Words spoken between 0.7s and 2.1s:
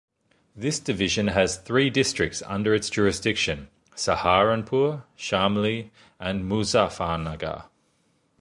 division has three